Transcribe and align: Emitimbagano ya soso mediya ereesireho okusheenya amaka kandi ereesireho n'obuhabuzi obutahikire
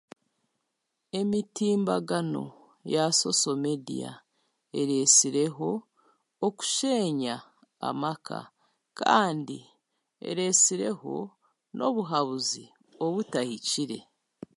Emitimbagano 1.19 2.43
ya 2.93 3.03
soso 3.19 3.51
mediya 3.63 4.11
ereesireho 4.79 5.69
okusheenya 6.47 7.35
amaka 7.89 8.39
kandi 8.99 9.59
ereesireho 10.29 11.15
n'obuhabuzi 11.75 12.63
obutahikire 13.05 13.99